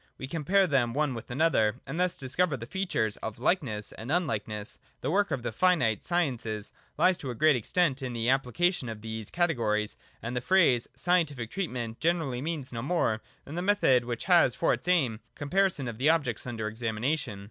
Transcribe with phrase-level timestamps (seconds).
[0.17, 4.79] We compare them one with another, and thus discover the features of likeness and unhkeness.
[5.01, 9.01] The work of the finite sciences lies to a great extent in the application of
[9.01, 14.23] these categories, and the phrase' scientific treatment' generally means no more than the method which
[14.23, 17.39] has for its aim com parison of the objects under examination.